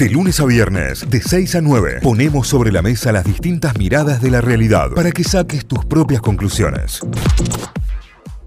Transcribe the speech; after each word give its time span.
De 0.00 0.08
lunes 0.08 0.40
a 0.40 0.46
viernes, 0.46 1.10
de 1.10 1.20
6 1.20 1.56
a 1.56 1.60
9, 1.60 1.98
ponemos 2.02 2.48
sobre 2.48 2.72
la 2.72 2.80
mesa 2.80 3.12
las 3.12 3.22
distintas 3.22 3.76
miradas 3.76 4.22
de 4.22 4.30
la 4.30 4.40
realidad 4.40 4.92
para 4.94 5.12
que 5.12 5.22
saques 5.22 5.66
tus 5.66 5.84
propias 5.84 6.22
conclusiones. 6.22 7.02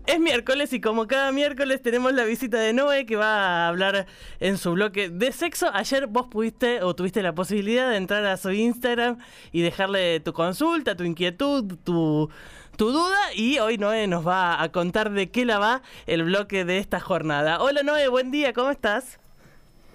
Es 0.08 0.20
miércoles 0.20 0.74
y 0.74 0.82
como 0.82 1.06
cada 1.06 1.32
miércoles 1.32 1.84
tenemos 1.84 2.12
la 2.12 2.24
visita 2.24 2.58
de 2.58 2.74
Noé 2.74 3.06
que 3.06 3.18
va 3.18 3.66
a 3.66 3.68
hablar 3.68 4.08
en 4.40 4.58
su 4.58 4.72
bloque 4.72 5.10
de 5.10 5.32
sexo. 5.32 5.70
Ayer 5.72 6.08
vos 6.08 6.26
pudiste 6.26 6.82
o 6.82 6.96
tuviste 6.96 7.22
la 7.22 7.36
posibilidad 7.36 7.88
de 7.88 7.98
entrar 7.98 8.26
a 8.26 8.38
su 8.38 8.50
Instagram 8.50 9.20
y 9.52 9.62
dejarle 9.62 10.22
tu 10.22 10.34
consulta, 10.34 10.98
tu 10.98 11.04
inquietud, 11.04 11.76
tu, 11.84 12.32
tu 12.78 12.92
duda 12.92 13.32
y 13.36 13.60
hoy 13.60 13.78
Noé 13.78 14.08
nos 14.08 14.28
va 14.28 14.60
a 14.60 14.72
contar 14.72 15.12
de 15.12 15.30
qué 15.30 15.46
la 15.46 15.60
va 15.60 15.84
el 16.08 16.24
bloque 16.24 16.66
de 16.66 16.80
esta 16.80 17.00
jornada. 17.00 17.62
Hola 17.62 17.84
Noé, 17.84 18.08
buen 18.08 18.32
día, 18.32 18.54
¿cómo 18.54 18.72
estás? 18.72 19.20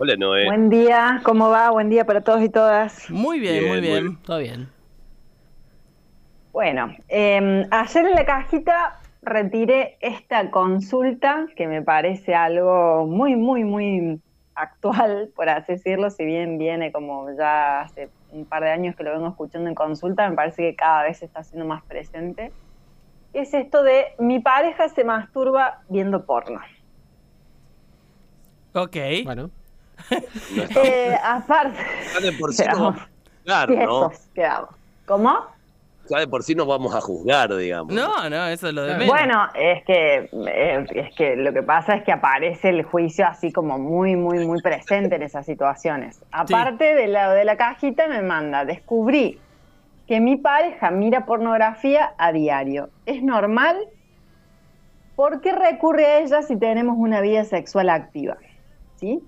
Hola 0.00 0.14
Noé. 0.16 0.44
Buen 0.44 0.70
día, 0.70 1.20
¿cómo 1.24 1.50
va? 1.50 1.70
Buen 1.70 1.90
día 1.90 2.04
para 2.04 2.20
todos 2.20 2.40
y 2.40 2.48
todas. 2.48 3.10
Muy 3.10 3.40
bien, 3.40 3.58
Bien, 3.58 3.68
muy 3.68 3.80
bien. 3.80 4.16
Todo 4.22 4.38
bien. 4.38 4.68
Bueno, 6.52 6.94
eh, 7.08 7.66
ayer 7.68 8.06
en 8.06 8.12
la 8.12 8.24
cajita 8.24 9.00
retiré 9.22 9.98
esta 10.00 10.52
consulta 10.52 11.48
que 11.56 11.66
me 11.66 11.82
parece 11.82 12.36
algo 12.36 13.06
muy, 13.06 13.34
muy, 13.34 13.64
muy 13.64 14.20
actual, 14.54 15.30
por 15.34 15.48
así 15.48 15.72
decirlo, 15.72 16.10
si 16.10 16.24
bien 16.24 16.58
viene 16.58 16.92
como 16.92 17.32
ya 17.36 17.80
hace 17.80 18.08
un 18.30 18.44
par 18.44 18.62
de 18.62 18.70
años 18.70 18.94
que 18.94 19.02
lo 19.02 19.10
vengo 19.10 19.26
escuchando 19.26 19.68
en 19.68 19.74
consulta, 19.74 20.30
me 20.30 20.36
parece 20.36 20.62
que 20.62 20.76
cada 20.76 21.02
vez 21.02 21.18
se 21.18 21.24
está 21.24 21.40
haciendo 21.40 21.66
más 21.66 21.82
presente. 21.82 22.52
Es 23.32 23.52
esto 23.52 23.82
de 23.82 24.06
mi 24.20 24.38
pareja 24.38 24.88
se 24.90 25.02
masturba 25.02 25.80
viendo 25.88 26.24
porno. 26.24 26.60
Ok. 28.74 28.96
Bueno, 29.24 29.50
No 30.10 30.64
Eh, 30.84 31.16
aparte, 31.22 31.78
ya 32.14 32.20
de 32.20 32.32
por 32.32 32.54
sí 32.54 32.64
nos 32.64 32.78
vamos 32.78 33.00
a 33.00 33.08
juzgar, 33.44 33.70
¿no? 33.70 34.12
quedamos. 34.34 34.70
¿Cómo? 35.06 35.58
Ya 36.10 36.20
de 36.20 36.28
por 36.28 36.42
sí 36.42 36.54
nos 36.54 36.66
vamos 36.66 36.94
a 36.94 37.00
juzgar, 37.00 37.54
digamos. 37.54 37.92
No, 37.92 38.30
no, 38.30 38.46
eso 38.46 38.68
es 38.68 38.74
lo 38.74 38.82
de 38.82 38.94
menos. 38.94 39.08
Bueno, 39.08 39.48
es 39.54 39.84
que, 39.84 40.30
eh, 40.32 40.86
es 40.94 41.14
que 41.14 41.36
lo 41.36 41.52
que 41.52 41.62
pasa 41.62 41.96
es 41.96 42.04
que 42.04 42.12
aparece 42.12 42.70
el 42.70 42.82
juicio 42.82 43.26
así 43.26 43.52
como 43.52 43.78
muy, 43.78 44.16
muy, 44.16 44.46
muy 44.46 44.62
presente 44.62 45.16
en 45.16 45.22
esas 45.22 45.44
situaciones. 45.44 46.22
Aparte 46.32 46.94
de 46.94 47.08
la 47.08 47.34
de 47.34 47.44
la 47.44 47.56
cajita 47.56 48.06
me 48.08 48.22
manda, 48.22 48.64
descubrí 48.64 49.38
que 50.06 50.20
mi 50.20 50.36
pareja 50.36 50.90
mira 50.90 51.26
pornografía 51.26 52.14
a 52.16 52.32
diario. 52.32 52.88
¿Es 53.04 53.22
normal? 53.22 53.76
¿Por 55.14 55.42
qué 55.42 55.52
recurre 55.52 56.06
a 56.06 56.18
ella 56.20 56.42
si 56.42 56.56
tenemos 56.56 56.96
una 56.96 57.20
vida 57.20 57.44
sexual 57.44 57.90
activa? 57.90 58.38
¿Sí? 58.96 59.20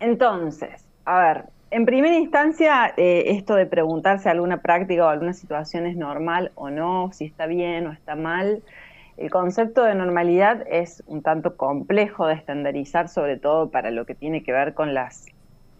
Entonces, 0.00 0.84
a 1.04 1.20
ver, 1.20 1.44
en 1.70 1.86
primera 1.86 2.16
instancia, 2.16 2.92
eh, 2.96 3.24
esto 3.26 3.54
de 3.54 3.66
preguntarse 3.66 4.28
alguna 4.28 4.60
práctica 4.60 5.06
o 5.06 5.08
alguna 5.08 5.34
situación 5.34 5.86
es 5.86 5.96
normal 5.96 6.50
o 6.56 6.70
no, 6.70 7.10
si 7.12 7.26
está 7.26 7.46
bien 7.46 7.86
o 7.86 7.92
está 7.92 8.16
mal, 8.16 8.62
el 9.16 9.30
concepto 9.30 9.84
de 9.84 9.94
normalidad 9.94 10.64
es 10.68 11.04
un 11.06 11.22
tanto 11.22 11.56
complejo 11.56 12.26
de 12.26 12.34
estandarizar, 12.34 13.08
sobre 13.08 13.36
todo 13.36 13.70
para 13.70 13.90
lo 13.90 14.06
que 14.06 14.14
tiene 14.14 14.42
que 14.42 14.50
ver 14.52 14.74
con 14.74 14.94
las 14.94 15.26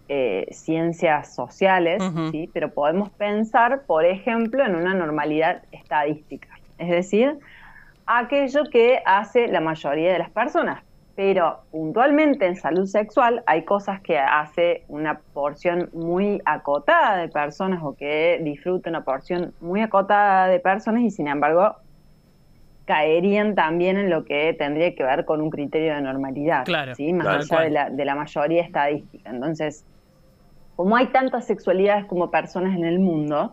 eh, 0.09 0.47
ciencias 0.53 1.35
sociales. 1.35 2.03
¿sí? 2.31 2.51
pero 2.53 2.71
podemos 2.71 3.11
pensar, 3.11 3.83
por 3.87 4.05
ejemplo, 4.05 4.65
en 4.65 4.75
una 4.75 4.95
normalidad 4.95 5.63
estadística, 5.73 6.49
es 6.79 6.91
decir, 6.91 7.39
aquello 8.07 8.65
que 8.71 9.01
hace 9.07 9.49
la 9.49 9.61
mayoría 9.61 10.13
de 10.13 10.19
las 10.19 10.31
personas. 10.31 10.83
Pero 11.23 11.65
puntualmente 11.71 12.47
en 12.47 12.57
salud 12.57 12.87
sexual 12.87 13.43
hay 13.45 13.67
cosas 13.67 14.01
que 14.01 14.19
hace 14.19 14.85
una 14.89 15.21
porción 15.35 15.91
muy 15.93 16.41
acotada 16.47 17.19
de 17.19 17.29
personas 17.29 17.81
o 17.83 17.95
que 17.95 18.41
disfruta 18.43 18.89
una 18.89 19.05
porción 19.05 19.53
muy 19.61 19.83
acotada 19.83 20.47
de 20.49 20.61
personas 20.61 21.03
y 21.03 21.11
sin 21.11 21.29
embargo 21.29 21.77
caerían 22.87 23.55
también 23.55 23.99
en 23.99 24.09
lo 24.09 24.25
que 24.25 24.55
tendría 24.55 24.95
que 24.95 25.03
ver 25.03 25.27
con 25.27 25.43
un 25.43 25.51
criterio 25.51 25.95
de 25.95 26.01
normalidad, 26.01 26.65
Claro, 26.65 26.95
¿sí? 26.95 27.13
más 27.13 27.51
allá 27.53 27.65
de 27.65 27.71
la, 27.71 27.91
de 27.91 28.05
la 28.07 28.15
mayoría 28.15 28.63
estadística. 28.63 29.29
Entonces, 29.29 29.85
como 30.75 30.97
hay 30.97 31.09
tantas 31.09 31.47
sexualidades 31.47 32.07
como 32.07 32.31
personas 32.31 32.75
en 32.75 32.87
el 32.87 32.99
mundo, 32.99 33.53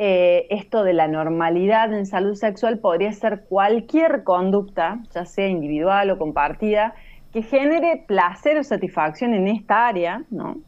eh, 0.00 0.46
esto 0.50 0.84
de 0.84 0.92
la 0.92 1.08
normalidad 1.08 1.92
en 1.92 2.06
salud 2.06 2.36
sexual 2.36 2.78
podría 2.78 3.12
ser 3.12 3.46
cualquier 3.48 4.22
conducta, 4.22 5.00
ya 5.12 5.24
sea 5.24 5.48
individual 5.48 6.10
o 6.10 6.18
compartida, 6.18 6.94
que 7.32 7.42
genere 7.42 8.04
placer 8.06 8.58
o 8.58 8.62
satisfacción 8.64 9.34
en 9.34 9.48
esta 9.48 9.88
área, 9.88 10.22
¿no? 10.30 10.58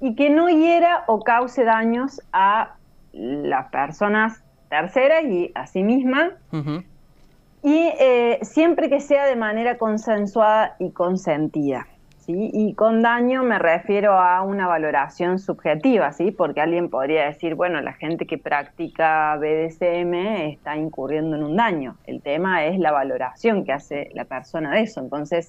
Y 0.00 0.16
que 0.16 0.30
no 0.30 0.48
hiera 0.48 1.04
o 1.06 1.20
cause 1.20 1.62
daños 1.62 2.20
a 2.32 2.74
las 3.12 3.70
personas 3.70 4.42
terceras 4.68 5.22
y 5.24 5.52
a 5.54 5.68
sí 5.68 5.84
misma, 5.84 6.32
y 7.62 7.92
eh, 8.00 8.40
siempre 8.42 8.90
que 8.90 9.00
sea 9.00 9.26
de 9.26 9.36
manera 9.36 9.78
consensuada 9.78 10.74
y 10.80 10.90
consentida. 10.90 11.86
¿Sí? 12.26 12.50
Y 12.52 12.74
con 12.74 13.02
daño 13.02 13.42
me 13.42 13.58
refiero 13.58 14.12
a 14.12 14.42
una 14.42 14.66
valoración 14.66 15.38
subjetiva, 15.38 16.12
¿sí? 16.12 16.30
porque 16.30 16.60
alguien 16.60 16.90
podría 16.90 17.26
decir, 17.26 17.54
bueno, 17.54 17.80
la 17.80 17.92
gente 17.92 18.26
que 18.26 18.38
practica 18.38 19.36
BDSM 19.36 20.14
está 20.50 20.76
incurriendo 20.76 21.36
en 21.36 21.44
un 21.44 21.56
daño. 21.56 21.96
El 22.06 22.20
tema 22.20 22.66
es 22.66 22.78
la 22.78 22.92
valoración 22.92 23.64
que 23.64 23.72
hace 23.72 24.10
la 24.14 24.24
persona 24.24 24.72
de 24.72 24.82
eso. 24.82 25.00
Entonces, 25.00 25.48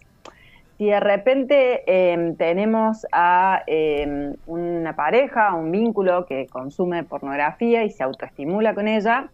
si 0.78 0.86
de 0.86 1.00
repente 1.00 1.84
eh, 1.88 2.36
tenemos 2.38 3.08
a 3.12 3.64
eh, 3.66 4.36
una 4.46 4.96
pareja, 4.96 5.56
un 5.56 5.72
vínculo 5.72 6.28
que 6.28 6.46
consume 6.46 7.04
pornografía 7.04 7.84
y 7.84 7.90
se 7.90 8.04
autoestimula 8.04 8.76
con 8.76 8.88
ella, 8.88 9.30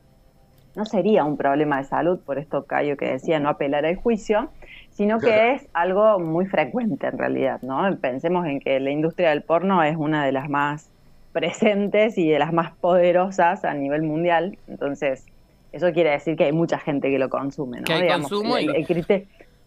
no 0.75 0.85
sería 0.85 1.23
un 1.23 1.37
problema 1.37 1.77
de 1.77 1.83
salud, 1.83 2.19
por 2.25 2.39
esto 2.39 2.63
Cayo 2.63 2.97
que 2.97 3.05
decía 3.05 3.39
no 3.39 3.49
apelar 3.49 3.85
al 3.85 3.95
juicio, 3.95 4.49
sino 4.93 5.19
que 5.19 5.53
es 5.53 5.67
algo 5.73 6.19
muy 6.19 6.45
frecuente 6.45 7.07
en 7.07 7.17
realidad, 7.17 7.61
¿no? 7.61 7.97
Pensemos 7.99 8.45
en 8.45 8.59
que 8.59 8.79
la 8.79 8.91
industria 8.91 9.29
del 9.31 9.41
porno 9.43 9.83
es 9.83 9.95
una 9.97 10.25
de 10.25 10.31
las 10.31 10.49
más 10.49 10.89
presentes 11.31 12.17
y 12.17 12.29
de 12.29 12.39
las 12.39 12.53
más 12.53 12.73
poderosas 12.77 13.65
a 13.65 13.73
nivel 13.73 14.03
mundial, 14.03 14.57
entonces 14.67 15.25
eso 15.71 15.91
quiere 15.91 16.11
decir 16.11 16.35
que 16.35 16.43
hay 16.45 16.51
mucha 16.51 16.77
gente 16.77 17.09
que 17.09 17.17
lo 17.17 17.29
consume, 17.29 17.79
¿no? 17.79 17.85
Que 17.85 17.93
hay 17.93 18.07
consumo 18.21 18.57
el, 18.57 18.65
y- 18.65 18.75
el 18.77 18.85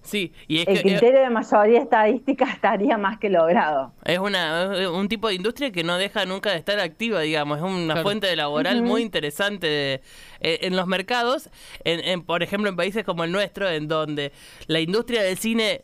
Sí, 0.07 0.33
y 0.47 0.61
es 0.61 0.69
el 0.69 0.75
que 0.75 0.79
eh, 0.81 0.83
criterio 0.99 1.21
de 1.21 1.31
mayoría 1.31 1.81
estadística 1.81 2.45
estaría 2.53 2.97
más 2.97 3.19
que 3.19 3.29
logrado. 3.29 3.93
es 4.05 4.19
una 4.19 4.75
es 4.81 4.87
un 4.89 5.09
tipo 5.09 5.29
de 5.29 5.35
industria 5.35 5.73
que 5.73 5.83
no 5.85 5.99
deja 5.99 6.25
nunca 6.25 6.53
de 6.53 6.57
estar 6.59 6.79
activa, 6.81 7.21
digamos. 7.21 7.59
Es 7.59 7.65
una 7.65 7.95
Claro. 7.95 8.03
fuente 8.03 8.27
de 8.29 8.37
laboral 8.37 8.83
muy 8.83 9.03
interesante 9.03 9.67
de- 9.67 10.01
eh, 10.41 10.59
en 10.63 10.77
los 10.77 10.87
mercados, 10.87 11.51
en, 11.85 12.01
en, 12.01 12.23
por 12.23 12.43
ejemplo, 12.43 12.69
en 12.71 12.77
países 12.77 13.05
como 13.05 13.25
el 13.25 13.33
nuestro, 13.33 13.69
en 13.69 13.89
donde 13.89 14.33
la 14.69 14.81
industria 14.81 15.23
del 15.23 15.37
cine 15.39 15.83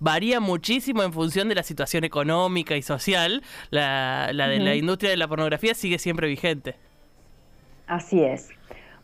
varía 0.00 0.40
muchísimo 0.40 1.02
en 1.02 1.12
función 1.12 1.48
de 1.48 1.56
la 1.56 1.62
situación 1.62 2.04
económica 2.04 2.76
y 2.76 2.82
social, 2.82 3.42
la, 3.70 4.30
la 4.32 4.48
de 4.48 4.60
la 4.60 4.74
industria 4.76 5.10
de 5.10 5.16
la 5.16 5.28
pornografía 5.28 5.74
sigue 5.74 5.98
siempre 5.98 6.26
vigente. 6.28 6.76
Así 7.86 8.22
es. 8.22 8.48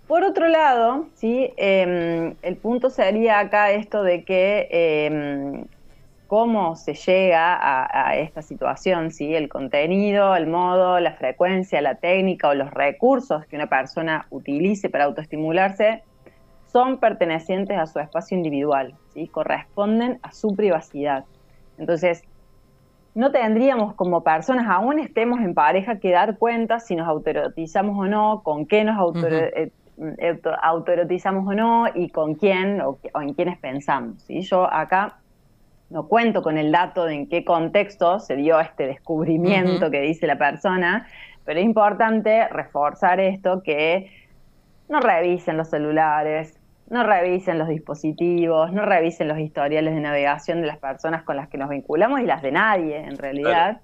Por 0.06 0.22
otro 0.24 0.48
lado, 0.48 1.10
¿sí? 1.14 1.52
Eh, 1.56 2.36
el 2.42 2.58
punto 2.58 2.90
sería 2.90 3.38
acá 3.40 3.70
esto 3.72 4.02
de 4.02 4.24
que 4.24 4.68
eh, 4.70 5.64
cómo 6.26 6.76
se 6.76 6.94
llega 6.94 7.54
a, 7.54 8.08
a 8.10 8.16
esta 8.16 8.42
situación, 8.42 9.10
¿sí? 9.10 9.34
el 9.34 9.48
contenido, 9.48 10.36
el 10.36 10.46
modo, 10.46 11.00
la 11.00 11.14
frecuencia, 11.14 11.80
la 11.80 11.96
técnica 11.96 12.48
o 12.48 12.54
los 12.54 12.70
recursos 12.70 13.46
que 13.46 13.56
una 13.56 13.68
persona 13.68 14.26
utilice 14.30 14.90
para 14.90 15.04
autoestimularse 15.04 16.02
son 16.66 16.98
pertenecientes 16.98 17.78
a 17.78 17.86
su 17.86 17.98
espacio 18.00 18.36
individual, 18.36 18.98
¿sí? 19.12 19.28
corresponden 19.28 20.18
a 20.22 20.32
su 20.32 20.54
privacidad. 20.56 21.24
Entonces, 21.78 22.22
no 23.14 23.30
tendríamos 23.30 23.94
como 23.94 24.24
personas, 24.24 24.66
aún 24.68 24.98
estemos 24.98 25.40
en 25.40 25.54
pareja, 25.54 25.98
que 26.00 26.10
dar 26.10 26.36
cuenta 26.36 26.80
si 26.80 26.96
nos 26.96 27.06
autoerotizamos 27.06 27.96
o 27.96 28.06
no, 28.08 28.42
con 28.42 28.66
qué 28.66 28.82
nos 28.84 28.98
auto- 28.98 29.18
Ujú. 29.20 29.28
eh, 29.28 29.52
auto- 29.56 29.74
autoerotizamos 30.62 31.46
o 31.46 31.54
no 31.54 31.86
y 31.94 32.10
con 32.10 32.34
quién 32.34 32.80
o, 32.80 32.98
o 33.12 33.20
en 33.20 33.34
quiénes 33.34 33.58
pensamos. 33.58 34.22
¿sí? 34.22 34.42
Yo 34.42 34.70
acá 34.72 35.18
no 35.90 36.08
cuento 36.08 36.42
con 36.42 36.58
el 36.58 36.72
dato 36.72 37.04
de 37.04 37.14
en 37.14 37.28
qué 37.28 37.44
contexto 37.44 38.18
se 38.18 38.36
dio 38.36 38.58
este 38.58 38.86
descubrimiento 38.86 39.90
que 39.90 40.00
dice 40.00 40.26
la 40.26 40.36
persona, 40.36 41.06
pero 41.44 41.60
es 41.60 41.66
importante 41.66 42.48
reforzar 42.48 43.20
esto 43.20 43.62
que 43.62 44.10
no 44.88 45.00
revisen 45.00 45.56
los 45.56 45.68
celulares, 45.68 46.58
no 46.88 47.04
revisen 47.04 47.58
los 47.58 47.68
dispositivos, 47.68 48.72
no 48.72 48.84
revisen 48.84 49.28
los 49.28 49.38
historiales 49.38 49.94
de 49.94 50.00
navegación 50.00 50.60
de 50.60 50.66
las 50.66 50.78
personas 50.78 51.22
con 51.22 51.36
las 51.36 51.48
que 51.48 51.58
nos 51.58 51.68
vinculamos 51.68 52.20
y 52.20 52.24
las 52.24 52.42
de 52.42 52.52
nadie, 52.52 52.98
en 52.98 53.16
realidad, 53.16 53.80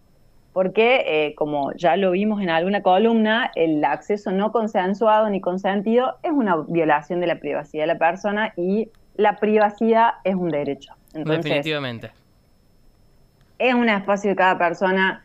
porque, 0.53 1.05
eh, 1.07 1.35
como 1.37 1.73
ya 1.75 1.97
lo 1.97 2.11
vimos 2.11 2.43
en 2.43 2.51
alguna 2.51 2.83
columna, 2.83 3.51
el 3.55 3.85
acceso 3.85 4.33
no 4.33 4.51
consensuado 4.51 5.31
ni 5.31 5.41
consentido 5.41 6.17
es 6.23 6.33
una 6.33 6.57
violación 6.69 7.21
de 7.21 7.29
la 7.29 7.37
privacidad 7.37 7.85
de 7.85 7.87
la 7.87 7.99
persona 7.99 8.53
y 8.57 8.89
la 9.15 9.37
privacidad 9.37 10.15
es 10.25 10.35
un 10.35 10.49
derecho. 10.49 10.95
Entonces, 11.15 11.45
Definitivamente. 11.45 12.11
es 13.59 13.75
un 13.75 13.89
espacio 13.89 14.31
de 14.31 14.37
cada 14.37 14.59
persona 14.59 15.25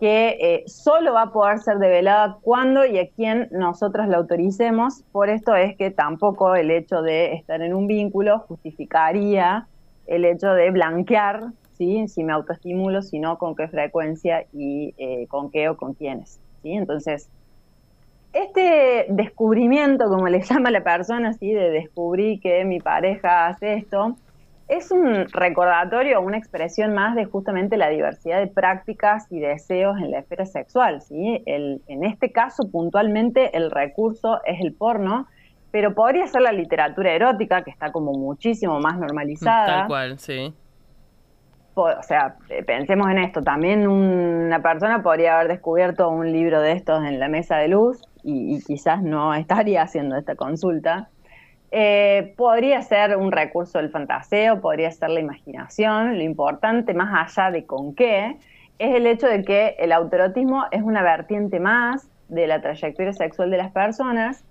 que 0.00 0.36
eh, 0.40 0.64
solo 0.66 1.14
va 1.14 1.22
a 1.22 1.32
poder 1.32 1.58
ser 1.58 1.78
develada 1.78 2.38
cuando 2.40 2.84
y 2.84 2.98
a 2.98 3.08
quien 3.08 3.48
nosotros 3.50 4.06
la 4.06 4.18
autoricemos. 4.18 5.02
Por 5.10 5.28
esto 5.28 5.56
es 5.56 5.76
que 5.76 5.90
tampoco 5.90 6.54
el 6.54 6.70
hecho 6.70 7.02
de 7.02 7.32
estar 7.32 7.62
en 7.62 7.74
un 7.74 7.86
vínculo 7.86 8.40
justificaría 8.40 9.66
el 10.06 10.24
hecho 10.24 10.52
de 10.52 10.70
blanquear 10.70 11.48
¿sí? 11.78 12.08
si 12.08 12.24
me 12.24 12.32
autoestimulo, 12.32 13.02
sino 13.02 13.38
con 13.38 13.54
qué 13.56 13.68
frecuencia 13.68 14.44
y 14.52 14.94
eh, 14.98 15.26
con 15.28 15.50
qué 15.50 15.68
o 15.68 15.76
con 15.76 15.94
quiénes. 15.94 16.40
¿sí? 16.62 16.72
Entonces, 16.72 17.30
este 18.32 19.06
descubrimiento, 19.08 20.08
como 20.08 20.28
le 20.28 20.42
llama 20.42 20.70
la 20.70 20.82
persona, 20.82 21.32
¿sí? 21.32 21.52
de 21.52 21.70
descubrir 21.70 22.40
que 22.40 22.64
mi 22.64 22.80
pareja 22.80 23.46
hace 23.46 23.74
esto, 23.74 24.16
es 24.68 24.90
un 24.90 25.26
recordatorio, 25.32 26.20
una 26.20 26.36
expresión 26.36 26.92
más 26.92 27.14
de 27.14 27.24
justamente 27.24 27.78
la 27.78 27.88
diversidad 27.88 28.38
de 28.38 28.48
prácticas 28.48 29.26
y 29.30 29.40
deseos 29.40 29.96
en 29.96 30.10
la 30.10 30.18
esfera 30.18 30.44
sexual. 30.44 31.00
¿sí? 31.00 31.42
El, 31.46 31.80
en 31.88 32.04
este 32.04 32.32
caso, 32.32 32.70
puntualmente, 32.70 33.56
el 33.56 33.70
recurso 33.70 34.40
es 34.44 34.60
el 34.60 34.74
porno, 34.74 35.26
pero 35.70 35.94
podría 35.94 36.26
ser 36.26 36.42
la 36.42 36.52
literatura 36.52 37.12
erótica, 37.12 37.62
que 37.62 37.70
está 37.70 37.92
como 37.92 38.12
muchísimo 38.12 38.78
más 38.80 38.98
normalizada. 38.98 39.66
Tal 39.66 39.86
cual, 39.86 40.18
sí. 40.18 40.52
O 41.82 42.02
sea, 42.02 42.36
eh, 42.48 42.62
pensemos 42.62 43.08
en 43.10 43.18
esto, 43.18 43.42
también 43.42 43.86
una 43.86 44.60
persona 44.62 45.02
podría 45.02 45.36
haber 45.36 45.48
descubierto 45.48 46.08
un 46.08 46.30
libro 46.32 46.60
de 46.60 46.72
estos 46.72 47.04
en 47.04 47.18
la 47.20 47.28
mesa 47.28 47.56
de 47.56 47.68
luz 47.68 48.00
y, 48.22 48.62
quizás 48.64 49.02
no 49.02 49.34
estaría 49.34 49.82
haciendo 49.82 50.16
esta 50.16 50.34
consulta. 50.34 51.08
Eh, 51.70 52.34
podría 52.36 52.80
ser 52.82 53.16
un 53.16 53.30
recurso 53.30 53.78
del 53.78 53.90
fantaseo, 53.90 54.60
podría 54.60 54.90
ser 54.90 55.10
la 55.10 55.20
imaginación. 55.20 56.16
Lo 56.16 56.24
importante, 56.24 56.94
más 56.94 57.36
allá 57.36 57.50
de 57.50 57.66
con 57.66 57.94
qué, 57.94 58.36
es 58.78 58.94
el 58.94 59.06
hecho 59.06 59.26
de 59.26 59.42
que 59.42 59.76
el 59.78 59.92
autorotismo 59.92 60.64
es 60.70 60.82
una 60.82 61.02
vertiente 61.02 61.60
más 61.60 62.08
de 62.28 62.46
la 62.46 62.60
trayectoria 62.60 63.12
sexual 63.12 63.50
de 63.50 63.56
las 63.58 63.70
personas 63.72 64.44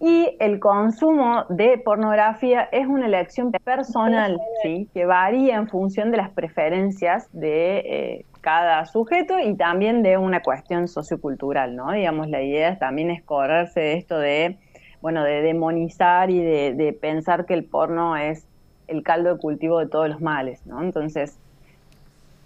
y 0.00 0.36
el 0.40 0.58
consumo 0.60 1.44
de 1.48 1.78
pornografía 1.78 2.68
es 2.72 2.86
una 2.86 3.06
elección 3.06 3.52
personal, 3.52 4.38
¿sí? 4.62 4.88
que 4.92 5.06
varía 5.06 5.56
en 5.56 5.68
función 5.68 6.10
de 6.10 6.18
las 6.18 6.30
preferencias 6.30 7.28
de 7.32 7.78
eh, 7.78 8.26
cada 8.40 8.84
sujeto 8.86 9.38
y 9.38 9.54
también 9.54 10.02
de 10.02 10.18
una 10.18 10.42
cuestión 10.42 10.88
sociocultural, 10.88 11.74
¿no? 11.76 11.92
Digamos, 11.92 12.28
la 12.28 12.42
idea 12.42 12.78
también 12.78 13.10
es 13.10 13.22
correrse 13.22 13.80
de 13.80 13.94
esto 13.94 14.18
de 14.18 14.58
bueno, 15.04 15.22
de 15.22 15.42
demonizar 15.42 16.30
y 16.30 16.42
de, 16.42 16.98
pensar 16.98 17.44
que 17.44 17.52
el 17.52 17.64
porno 17.64 18.16
es 18.16 18.46
el 18.86 19.02
caldo 19.02 19.34
de 19.34 19.38
cultivo 19.38 19.78
de 19.78 19.86
todos 19.86 20.08
los 20.08 20.22
males, 20.22 20.64
¿no? 20.64 20.82
Entonces, 20.82 21.38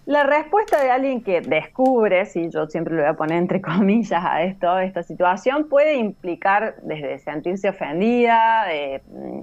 la 0.08 0.22
respuesta 0.22 0.82
de 0.82 0.90
alguien 0.90 1.22
que 1.22 1.43
descubre, 1.43 2.25
si 2.25 2.49
yo 2.49 2.66
siempre 2.66 2.94
lo 2.94 3.02
voy 3.02 3.10
a 3.10 3.14
poner 3.14 3.37
entre 3.37 3.60
comillas 3.60 4.25
a 4.25 4.43
esto, 4.43 4.78
esta 4.78 5.02
situación, 5.02 5.69
puede 5.69 5.96
implicar 5.96 6.76
desde 6.82 7.19
sentirse 7.19 7.69
ofendida, 7.69 8.64
de, 8.69 9.02
mm, 9.06 9.43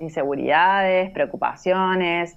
inseguridades, 0.00 1.10
preocupaciones, 1.10 2.36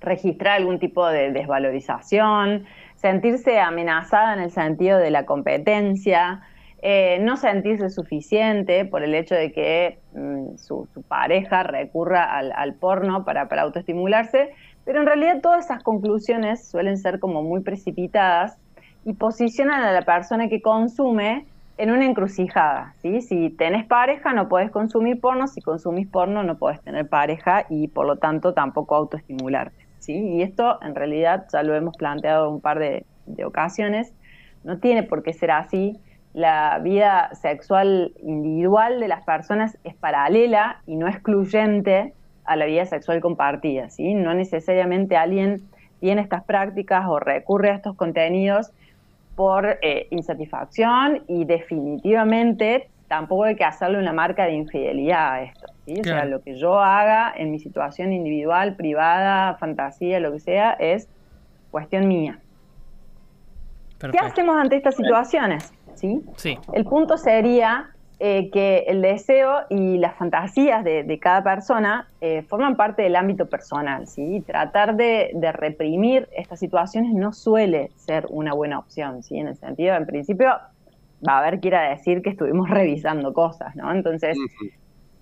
registrar 0.00 0.56
algún 0.56 0.80
tipo 0.80 1.06
de 1.06 1.30
desvalorización, 1.30 2.66
sentirse 2.96 3.60
amenazada 3.60 4.34
en 4.34 4.40
el 4.40 4.50
sentido 4.50 4.98
de 4.98 5.12
la 5.12 5.26
competencia, 5.26 6.42
eh, 6.82 7.18
no 7.20 7.36
sentirse 7.36 7.90
suficiente 7.90 8.86
por 8.86 9.02
el 9.02 9.14
hecho 9.14 9.34
de 9.34 9.52
que 9.52 9.98
mm, 10.14 10.56
su, 10.56 10.88
pareja 11.08 11.62
recurra 11.62 12.24
al, 12.24 12.74
porno 12.74 13.22
para, 13.24 13.46
autoestimularse, 13.60 14.54
pero 14.86 15.00
en 15.00 15.06
realidad 15.06 15.42
todas 15.42 15.66
esas 15.66 15.82
conclusiones 15.82 16.66
suelen 16.66 16.96
ser 16.96 17.20
como 17.20 17.42
muy 17.42 17.60
precipitadas 17.60 18.56
y 19.04 19.12
posicionan 19.12 19.82
a 19.82 19.92
la 19.92 20.02
persona 20.02 20.48
que 20.48 20.62
consume 20.62 21.44
en 21.76 21.90
una 21.90 22.06
encrucijada, 22.06 22.94
¿sí? 23.02 23.20
Si 23.20 23.50
tenés 23.50 23.84
pareja 23.84 24.32
no 24.32 24.48
puedes 24.48 24.70
consumir 24.70 25.20
porno, 25.20 25.48
si 25.48 25.60
consumís 25.60 26.08
porno 26.08 26.42
no 26.44 26.56
puedes 26.56 26.80
tener 26.80 27.06
pareja 27.08 27.66
y 27.68 27.88
por 27.88 28.06
lo 28.06 28.16
tanto 28.16 28.54
tampoco 28.54 28.94
autoestimularte, 28.94 29.86
¿sí? 29.98 30.14
Y 30.14 30.42
esto 30.42 30.78
en 30.80 30.94
realidad 30.94 31.46
ya 31.52 31.62
lo 31.62 31.74
hemos 31.74 31.94
planteado 31.98 32.48
un 32.48 32.62
par 32.62 32.78
de 32.78 33.04
ocasiones, 33.44 34.14
no 34.64 34.78
tiene 34.78 35.02
por 35.02 35.22
qué 35.22 35.34
ser 35.34 35.50
así, 35.50 36.00
la 36.32 36.78
vida 36.78 37.34
sexual 37.34 38.12
individual 38.22 39.00
de 39.00 39.08
las 39.08 39.24
personas 39.24 39.76
es 39.84 39.94
paralela 39.94 40.80
y 40.86 40.96
no 40.96 41.08
excluyente 41.08 42.12
a 42.44 42.56
la 42.56 42.66
vida 42.66 42.86
sexual 42.86 43.20
compartida, 43.20 43.90
¿sí? 43.90 44.14
No 44.14 44.34
necesariamente 44.34 45.16
alguien 45.16 45.62
tiene 46.00 46.22
estas 46.22 46.44
prácticas 46.44 47.06
o 47.08 47.18
recurre 47.18 47.70
a 47.70 47.74
estos 47.74 47.96
contenidos 47.96 48.70
por 49.36 49.78
eh, 49.82 50.06
insatisfacción 50.10 51.22
y 51.28 51.44
definitivamente 51.44 52.88
tampoco 53.08 53.44
hay 53.44 53.56
que 53.56 53.64
hacerle 53.64 53.98
una 53.98 54.12
marca 54.12 54.44
de 54.44 54.52
infidelidad 54.52 55.32
a 55.32 55.42
esto, 55.42 55.66
¿sí? 55.84 56.00
O 56.00 56.04
sea, 56.04 56.24
lo 56.24 56.42
que 56.42 56.56
yo 56.56 56.78
haga 56.78 57.32
en 57.36 57.50
mi 57.50 57.58
situación 57.58 58.12
individual, 58.12 58.76
privada, 58.76 59.54
fantasía, 59.56 60.20
lo 60.20 60.32
que 60.32 60.38
sea, 60.38 60.72
es 60.78 61.08
cuestión 61.70 62.06
mía. 62.06 62.38
¿Qué 63.98 64.18
hacemos 64.18 64.56
ante 64.56 64.76
estas 64.76 64.96
situaciones? 64.96 65.72
¿Sí? 66.00 66.58
El 66.72 66.84
punto 66.84 67.16
sería 67.16 67.90
eh, 68.18 68.50
que 68.50 68.84
el 68.88 69.00
deseo 69.00 69.62
y 69.70 69.98
las 69.98 70.16
fantasías 70.16 70.84
de, 70.84 71.18
cada 71.20 71.42
persona 71.42 72.08
eh, 72.20 72.42
forman 72.42 72.76
parte 72.76 73.02
del 73.02 73.16
ámbito 73.16 73.46
personal, 73.46 74.06
¿sí? 74.06 74.42
Tratar 74.46 74.96
de, 74.96 75.30
reprimir 75.54 76.28
estas 76.36 76.58
situaciones 76.58 77.14
no 77.14 77.32
suele 77.32 77.90
ser 77.96 78.26
una 78.28 78.52
buena 78.52 78.78
opción, 78.78 79.22
¿sí? 79.22 79.38
En 79.38 79.48
el 79.48 79.56
sentido, 79.56 79.94
en 79.94 80.06
principio, 80.06 80.48
va 81.26 81.32
a 81.32 81.38
haber 81.38 81.60
que 81.60 81.68
ir 81.68 81.74
a 81.74 81.88
decir 81.90 82.20
que 82.22 82.30
estuvimos 82.30 82.68
revisando 82.70 83.32
cosas, 83.32 83.74
¿no? 83.76 83.90
Entonces, 83.90 84.36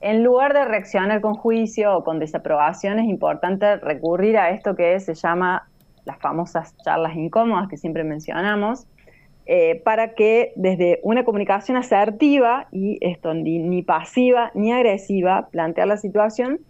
en 0.01 0.25
lugar 0.25 0.53
de 0.53 0.65
reaccionar 0.65 1.21
con 1.21 1.35
juicio 1.35 1.97
o 1.97 2.05
con 2.05 2.19
desaprobación, 2.19 2.99
es 2.99 3.09
importante 3.09 3.77
recurrir 3.77 4.39
a 4.39 4.51
esto 4.51 4.75
que 4.75 4.99
se 4.99 5.15
llama 5.15 5.69
las 6.05 6.19
famosas 6.19 6.77
charlas 6.79 7.15
incómodas 7.15 7.69
que 7.69 7.77
siempre 7.77 8.03
mencionamos, 8.03 8.87
eh, 9.51 9.81
para 9.83 10.13
que 10.13 10.53
desde 10.57 11.01
una 11.03 11.25
comunicación 11.25 11.79
asertiva 11.79 12.69
y 12.71 12.99
esto 13.01 13.33
ni, 13.33 13.83
pasiva 13.83 14.51
ni 14.53 14.75
agresiva, 14.75 15.49
plantear 15.51 15.89
la 15.89 15.97
situación 15.97 16.61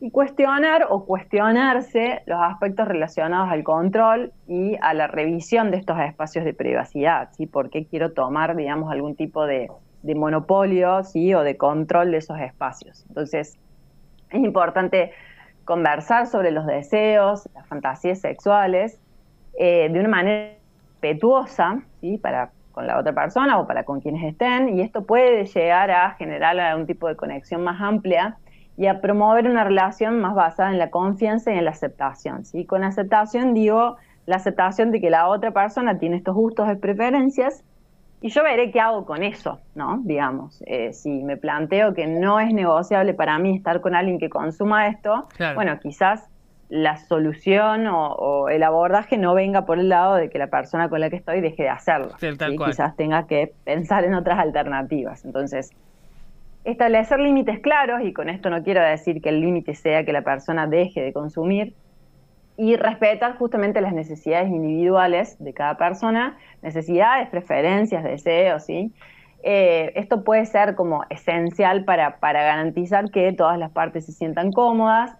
y 0.00 0.10
cuestionar 0.10 0.86
o 0.90 1.06
cuestionarse 1.06 2.20
los 2.26 2.38
aspectos 2.42 2.88
relacionados 2.88 3.48
al 3.50 3.64
control 3.64 4.34
y 4.46 4.76
a 4.82 4.92
la 4.92 5.06
revisión 5.06 5.70
de 5.70 5.78
estos 5.78 5.98
espacios 5.98 6.44
de 6.44 6.52
privacidad, 6.52 7.30
¿sí? 7.32 7.46
¿Por 7.46 7.70
qué 7.70 7.86
quiero 7.86 8.12
tomar, 8.12 8.54
digamos, 8.54 8.92
algún 8.92 9.16
tipo 9.16 9.46
de, 9.46 9.70
monopolio, 10.02 11.04
¿sí? 11.04 11.32
O 11.32 11.42
de 11.42 11.56
control 11.56 12.10
de 12.10 12.18
esos 12.18 12.38
espacios. 12.38 13.06
Entonces, 13.08 13.58
es 14.28 14.44
importante 14.44 15.12
conversar 15.64 16.26
sobre 16.26 16.50
los 16.50 16.66
deseos, 16.66 17.48
las 17.54 17.66
fantasías 17.66 18.20
sexuales, 18.20 19.00
eh, 19.58 19.88
de 19.90 20.00
una 20.00 20.10
manera 20.10 20.65
respetuosa 21.00 21.82
¿sí? 22.00 22.18
para 22.18 22.50
con 22.72 22.86
la 22.86 22.98
otra 22.98 23.14
persona 23.14 23.58
o 23.58 23.66
para 23.66 23.84
con 23.84 24.00
quienes 24.00 24.22
estén, 24.22 24.68
y 24.68 24.82
esto 24.82 25.06
puede 25.06 25.46
llegar 25.46 25.90
a 25.90 26.10
generar 26.10 26.60
algún 26.60 26.86
tipo 26.86 27.08
de 27.08 27.16
conexión 27.16 27.64
más 27.64 27.80
amplia 27.80 28.36
y 28.76 28.86
a 28.86 29.00
promover 29.00 29.48
una 29.48 29.64
relación 29.64 30.20
más 30.20 30.34
basada 30.34 30.70
en 30.72 30.78
la 30.78 30.90
confianza 30.90 31.54
y 31.54 31.56
en 31.56 31.64
la 31.64 31.70
aceptación. 31.70 32.44
¿sí? 32.44 32.66
Con 32.66 32.84
aceptación 32.84 33.54
digo 33.54 33.96
la 34.26 34.36
aceptación 34.36 34.90
de 34.90 35.00
que 35.00 35.08
la 35.08 35.28
otra 35.28 35.52
persona 35.52 35.98
tiene 35.98 36.16
estos 36.16 36.34
gustos 36.34 36.70
y 36.70 36.76
preferencias 36.76 37.64
y 38.20 38.28
yo 38.28 38.42
veré 38.42 38.70
qué 38.70 38.80
hago 38.80 39.06
con 39.06 39.22
eso, 39.22 39.60
¿no? 39.74 40.00
Digamos, 40.02 40.62
eh, 40.66 40.92
si 40.92 41.22
me 41.22 41.36
planteo 41.36 41.94
que 41.94 42.06
no 42.06 42.40
es 42.40 42.52
negociable 42.52 43.14
para 43.14 43.38
mí 43.38 43.56
estar 43.56 43.80
con 43.80 43.94
alguien 43.94 44.18
que 44.18 44.28
consuma 44.28 44.88
esto, 44.88 45.28
bueno, 45.54 45.78
quizás 45.80 46.28
la 46.68 46.96
solución 46.96 47.86
o, 47.86 48.48
el 48.48 48.62
abordaje 48.62 49.18
no 49.18 49.34
venga 49.34 49.66
por 49.66 49.78
el 49.78 49.88
lado 49.88 50.16
de 50.16 50.30
que 50.30 50.38
la 50.38 50.48
persona 50.48 50.88
con 50.88 51.00
la 51.00 51.10
que 51.10 51.16
estoy 51.16 51.40
deje 51.40 51.64
de 51.64 51.68
hacerlo. 51.68 52.10
y 52.20 52.56
Quizás 52.56 52.96
tenga 52.96 53.26
que 53.26 53.52
pensar 53.64 54.04
en 54.04 54.14
otras 54.14 54.38
alternativas. 54.38 55.24
Entonces, 55.24 55.70
establecer 56.64 57.20
límites 57.20 57.60
claros, 57.60 58.02
y 58.02 58.12
con 58.12 58.28
esto 58.28 58.50
no 58.50 58.62
quiero 58.64 58.82
decir 58.82 59.22
que 59.22 59.28
el 59.28 59.40
límite 59.40 59.74
sea 59.74 60.04
que 60.04 60.12
la 60.12 60.22
persona 60.22 60.66
deje 60.66 61.02
de 61.02 61.12
consumir, 61.12 61.74
y 62.58 62.76
respetar 62.76 63.36
justamente 63.36 63.80
las 63.80 63.92
necesidades 63.92 64.48
individuales 64.48 65.36
de 65.38 65.52
cada 65.52 65.76
persona, 65.76 66.38
necesidades, 66.62 67.28
preferencias, 67.28 68.02
deseos, 68.02 68.64
¿sí? 68.64 68.92
Eh, 69.42 69.92
esto 69.94 70.24
puede 70.24 70.46
ser 70.46 70.74
como 70.74 71.04
esencial 71.10 71.84
para, 71.84 72.18
para 72.18 72.42
garantizar 72.42 73.10
que 73.10 73.32
todas 73.32 73.58
las 73.58 73.70
partes 73.70 74.06
se 74.06 74.12
sientan 74.12 74.50
cómodas 74.50 75.16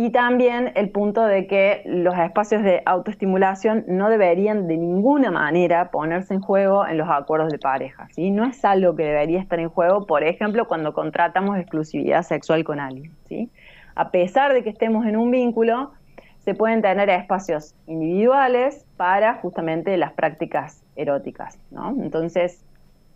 y 0.00 0.08
también 0.08 0.72
el 0.76 0.88
punto 0.88 1.26
de 1.26 1.46
que 1.46 1.82
los 1.84 2.16
espacios 2.16 2.62
de 2.62 2.80
autoestimulación 2.86 3.84
no 3.86 4.08
deberían 4.08 4.66
de 4.66 4.78
ninguna 4.78 5.30
manera 5.30 5.90
ponerse 5.90 6.32
en 6.32 6.40
juego 6.40 6.86
en 6.86 6.96
los 6.96 7.06
acuerdos 7.10 7.52
de 7.52 7.58
pareja. 7.58 8.08
¿sí? 8.12 8.30
No 8.30 8.46
es 8.46 8.64
algo 8.64 8.96
que 8.96 9.02
debería 9.02 9.38
estar 9.38 9.60
en 9.60 9.68
juego, 9.68 10.06
por 10.06 10.24
ejemplo, 10.24 10.66
cuando 10.66 10.94
contratamos 10.94 11.58
exclusividad 11.58 12.22
sexual 12.22 12.64
con 12.64 12.80
alguien. 12.80 13.12
¿sí? 13.28 13.50
A 13.94 14.10
pesar 14.10 14.54
de 14.54 14.62
que 14.62 14.70
estemos 14.70 15.04
en 15.04 15.18
un 15.18 15.30
vínculo, 15.30 15.90
se 16.38 16.54
pueden 16.54 16.80
tener 16.80 17.10
espacios 17.10 17.74
individuales 17.86 18.86
para 18.96 19.34
justamente 19.34 19.94
las 19.98 20.14
prácticas 20.14 20.82
eróticas, 20.96 21.58
¿no? 21.70 21.90
Entonces, 21.90 22.64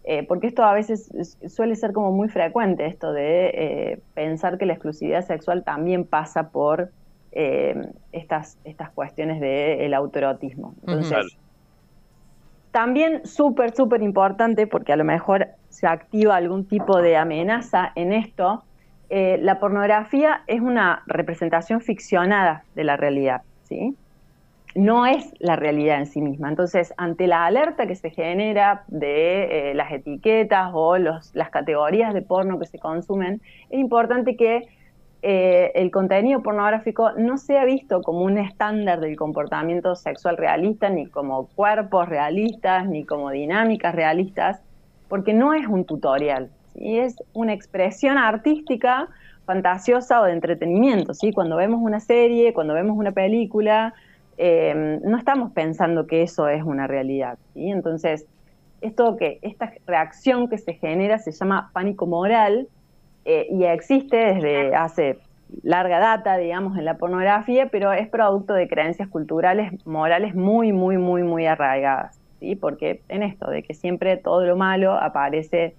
eh, 0.06 0.23
porque 0.26 0.46
esto 0.46 0.62
a 0.62 0.75
veces 0.75 1.11
suele 1.49 1.76
ser 1.76 1.94
como 1.94 2.12
muy 2.12 2.28
frecuente, 2.28 2.84
esto 2.84 3.12
de 3.12 3.46
eh, 3.46 4.00
pensar 4.12 4.58
que 4.58 4.66
la 4.66 4.75
exclusividad 4.75 5.25
sexual 5.25 5.64
también 5.64 6.04
pasa 6.04 6.50
por 6.50 6.90
eh, 7.32 7.88
estas, 8.12 8.58
estas 8.64 8.90
cuestiones 8.90 9.40
del 9.40 9.94
autoerotismo. 9.94 10.75
Entonces, 10.87 11.38
también 12.70 13.26
súper, 13.26 13.75
súper 13.75 14.02
importante, 14.02 14.66
porque 14.66 14.92
a 14.92 14.96
lo 14.96 15.04
mejor 15.04 15.49
se 15.70 15.87
activa 15.87 16.37
algún 16.37 16.66
tipo 16.66 17.00
de 17.00 17.16
amenaza 17.16 17.90
en 17.94 18.12
esto, 18.12 18.62
la 19.08 19.61
pornografía 19.61 20.42
es 20.49 20.61
una 20.61 21.04
representación 21.06 21.80
ficcionada 21.80 22.64
de 22.75 22.82
la 22.82 22.96
realidad, 22.96 23.42
¿sí? 23.62 23.96
No 24.75 25.07
es 25.07 25.33
la 25.38 25.57
realidad 25.57 25.99
en 25.99 26.07
sí 26.07 26.21
misma. 26.21 26.49
Entonces, 26.49 26.93
ante 26.97 27.26
la 27.26 27.47
alerta 27.47 27.87
que 27.87 27.95
se 27.95 28.11
genera 28.11 28.85
de 28.88 29.71
eh, 29.71 29.75
las 29.75 29.93
etiquetas 29.93 30.71
o 30.73 30.97
las 30.99 31.50
categorías 31.50 32.12
de 32.12 32.23
porno 32.23 32.59
que 32.59 32.66
se 32.66 32.78
consumen, 32.78 33.40
es 33.71 33.78
importante 33.78 34.37
que 34.37 34.69
eh, 35.23 35.73
el 35.75 35.90
contenido 35.90 36.43
pornográfico 36.43 37.12
no 37.12 37.38
sea 37.38 37.64
visto 37.64 38.02
como 38.02 38.23
un 38.23 38.37
estándar 38.37 39.00
del 39.00 39.16
comportamiento 39.16 39.95
sexual 39.95 40.37
realista, 40.37 40.90
ni 40.90 41.07
como 41.07 41.47
cuerpos 41.47 42.09
realistas, 42.09 42.87
ni 42.87 43.04
como 43.04 43.31
dinámicas 43.31 43.95
realistas, 43.95 44.61
porque 45.09 45.33
no 45.33 45.54
es 45.54 45.66
un 45.66 45.85
tutorial, 45.85 46.50
es 46.75 47.16
una 47.33 47.52
expresión 47.52 48.19
artística 48.19 49.09
fantasiosa 49.47 50.21
o 50.21 50.25
de 50.25 50.33
entretenimiento. 50.33 51.14
¿sí? 51.14 51.33
Cuando 51.33 51.57
vemos 51.57 51.81
una 51.81 52.00
serie, 52.00 52.52
cuando 52.52 52.75
vemos 52.75 52.97
una 52.97 53.12
película, 53.12 53.95
Em, 54.37 55.00
no 55.03 55.17
estamos 55.17 55.53
pensando 55.53 56.07
que 56.07 56.23
eso 56.23 56.49
es 56.49 56.62
una 56.62 56.87
realidad. 56.87 57.38
¿sí? 57.55 57.71
Entonces, 57.71 58.26
esto 58.81 59.17
que, 59.17 59.38
esta 59.43 59.73
reacción 59.87 60.49
que 60.49 60.59
se 60.59 60.75
genera 60.75 61.19
se 61.19 61.33
llama 61.33 61.71
pánico 61.73 62.07
moral 62.07 62.69
eh, 63.25 63.47
y 63.50 63.64
existe 63.64 64.17
desde 64.17 64.75
hace 64.75 65.19
larga 65.62 65.99
data, 65.99 66.37
digamos, 66.37 66.76
en 66.76 66.85
la 66.85 66.97
pornografía, 66.97 67.69
pero 67.71 67.93
es 67.93 68.09
producto 68.09 68.55
de 68.55 68.69
creencias 68.69 69.09
culturales, 69.09 69.73
morales 69.87 70.35
muy, 70.35 70.73
muy, 70.73 70.99
muy, 70.99 71.23
muy 71.23 71.47
arraigadas. 71.47 72.19
¿sí? 72.41 72.57
Porque 72.57 73.03
en 73.09 73.23
esto, 73.23 73.50
de 73.50 73.62
que 73.62 73.75
siempre 73.75 74.17
todo 74.17 74.45
lo 74.45 74.57
malo 74.57 74.93
aparece 74.93 75.75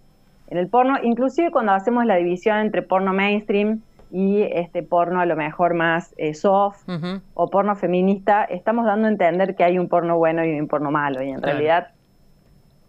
en 0.48 0.58
el 0.58 0.68
porno, 0.68 0.96
inclusive 1.04 1.52
cuando 1.52 1.74
hacemos 1.74 2.06
la 2.06 2.16
división 2.16 2.58
entre 2.58 2.82
porno 2.82 3.14
mainstream, 3.14 3.82
y 4.16 4.44
este 4.44 4.82
porno 4.82 5.20
a 5.20 5.26
lo 5.26 5.36
mejor 5.36 5.74
más 5.74 6.16
eh, 6.18 6.34
soft 6.34 6.88
o 7.34 7.50
porno 7.50 7.76
feminista, 7.76 8.46
estamos 8.46 8.86
dando 8.86 9.08
a 9.08 9.12
entender 9.12 9.56
que 9.56 9.66
hay 9.66 9.78
un 9.78 9.90
porno 9.90 10.18
bueno 10.18 10.46
y 10.46 10.58
un 10.58 10.70
porno 10.70 10.90
malo 10.90 11.22
y 11.22 11.32
en 11.32 11.42
realidad 11.42 11.90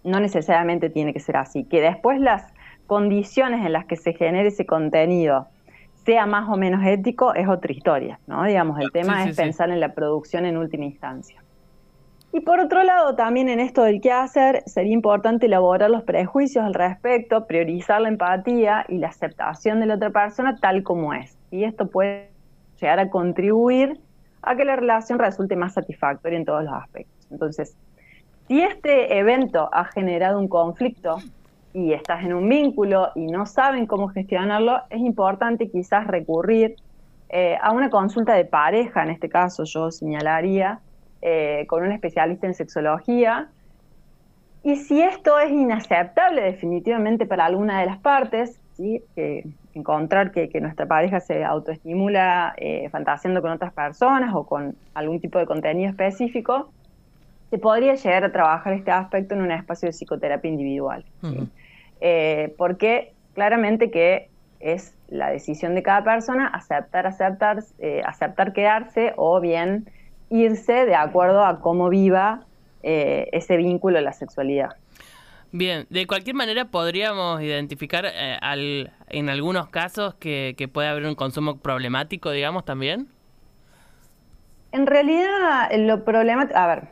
no 0.04 0.20
necesariamente 0.20 0.88
tiene 0.88 1.12
que 1.12 1.18
ser 1.18 1.36
así. 1.36 1.64
Que 1.64 1.80
después 1.80 2.20
las 2.20 2.54
condiciones 2.86 3.66
en 3.66 3.72
las 3.72 3.86
que 3.86 3.96
se 3.96 4.12
genere 4.12 4.50
ese 4.50 4.66
contenido 4.66 5.48
sea 6.04 6.26
más 6.26 6.48
o 6.48 6.56
menos 6.56 6.86
ético 6.86 7.34
es 7.34 7.48
otra 7.48 7.72
historia, 7.72 8.20
¿no? 8.28 8.44
Digamos, 8.44 8.78
el 8.78 8.92
tema 8.92 9.24
es 9.24 9.36
pensar 9.36 9.70
en 9.70 9.80
la 9.80 9.94
producción 9.94 10.46
en 10.46 10.56
última 10.56 10.84
instancia. 10.84 11.42
Y 12.32 12.40
por 12.40 12.60
otro 12.60 12.82
lado, 12.82 13.14
también 13.14 13.48
en 13.48 13.60
esto 13.60 13.82
del 13.82 14.00
qué 14.00 14.12
hacer, 14.12 14.62
sería 14.66 14.92
importante 14.92 15.46
elaborar 15.46 15.90
los 15.90 16.02
prejuicios 16.02 16.64
al 16.64 16.74
respecto, 16.74 17.46
priorizar 17.46 18.00
la 18.00 18.08
empatía 18.08 18.84
y 18.88 18.98
la 18.98 19.08
aceptación 19.08 19.80
de 19.80 19.86
la 19.86 19.94
otra 19.94 20.10
persona 20.10 20.56
tal 20.56 20.82
como 20.82 21.14
es. 21.14 21.38
Y 21.50 21.64
esto 21.64 21.86
puede 21.86 22.30
llegar 22.80 22.98
a 22.98 23.08
contribuir 23.08 23.98
a 24.42 24.54
que 24.54 24.64
la 24.64 24.76
relación 24.76 25.18
resulte 25.18 25.56
más 25.56 25.74
satisfactoria 25.74 26.38
en 26.38 26.44
todos 26.44 26.64
los 26.64 26.74
aspectos. 26.74 27.26
Entonces, 27.30 27.76
si 28.48 28.62
este 28.62 29.18
evento 29.18 29.68
ha 29.72 29.86
generado 29.86 30.38
un 30.38 30.48
conflicto 30.48 31.16
y 31.72 31.92
estás 31.92 32.24
en 32.24 32.32
un 32.32 32.48
vínculo 32.48 33.10
y 33.14 33.26
no 33.26 33.44
saben 33.44 33.86
cómo 33.86 34.08
gestionarlo, 34.08 34.82
es 34.90 35.00
importante 35.00 35.68
quizás 35.68 36.06
recurrir 36.06 36.76
eh, 37.28 37.58
a 37.60 37.72
una 37.72 37.90
consulta 37.90 38.34
de 38.34 38.44
pareja, 38.44 39.02
en 39.02 39.10
este 39.10 39.28
caso 39.28 39.64
yo 39.64 39.90
señalaría, 39.90 40.80
eh, 41.22 41.64
con 41.66 41.82
un 41.82 41.92
especialista 41.92 42.46
en 42.46 42.54
sexología. 42.54 43.48
Y 44.62 44.76
si 44.76 45.00
esto 45.00 45.38
es 45.38 45.50
inaceptable 45.50 46.42
definitivamente 46.42 47.24
para 47.24 47.46
alguna 47.46 47.80
de 47.80 47.86
las 47.86 47.98
partes, 47.98 48.60
¿sí? 48.76 49.02
encontrar 49.74 50.30
que, 50.30 50.50
nuestra 50.60 50.86
pareja 50.86 51.20
se 51.20 51.44
autoestimula 51.44 52.54
eh, 52.56 52.88
fantaseando 52.90 53.40
con 53.42 53.52
otras 53.52 53.72
personas 53.72 54.34
o 54.34 54.44
con 54.44 54.76
algún 54.94 55.20
tipo 55.20 55.38
de 55.38 55.46
contenido 55.46 55.90
específico, 55.90 56.70
se 57.50 57.58
podría 57.58 57.94
llegar 57.94 58.24
a 58.24 58.32
trabajar 58.32 58.72
este 58.72 58.90
aspecto 58.90 59.34
en 59.34 59.42
un 59.42 59.52
espacio 59.52 59.86
de 59.86 59.92
psicoterapia 59.92 60.50
individual. 60.50 61.04
Eh, 62.00 62.54
porque 62.58 63.12
claramente 63.34 63.90
que 63.90 64.28
es 64.60 64.94
la 65.08 65.30
decisión 65.30 65.74
de 65.74 65.82
cada 65.82 66.02
persona 66.02 66.48
aceptar, 66.48 67.06
aceptar, 67.06 67.62
aceptar 68.04 68.52
quedarse 68.52 69.12
o 69.16 69.40
bien 69.40 69.86
irse 70.30 70.86
de 70.86 70.94
acuerdo 70.94 71.44
a 71.44 71.60
cómo 71.60 71.88
viva 71.88 72.40
eh, 72.82 73.28
ese 73.32 73.56
vínculo 73.56 73.96
de 73.96 74.02
la 74.02 74.12
sexualidad. 74.12 74.70
Bien, 75.52 75.86
de 75.90 76.06
cualquier 76.06 76.36
manera 76.36 76.66
podríamos 76.66 77.40
identificar 77.40 78.04
eh, 78.06 78.36
al, 78.40 78.92
en 79.08 79.28
algunos 79.28 79.68
casos 79.68 80.14
que, 80.14 80.54
puede 80.72 80.88
haber 80.88 81.06
un 81.06 81.14
consumo 81.14 81.58
problemático, 81.58 82.30
digamos, 82.30 82.64
también. 82.64 83.08
En 84.72 84.86
realidad, 84.86 85.70
lo 85.78 86.04
problemático, 86.04 86.58
a 86.58 86.66
ver, 86.66 86.88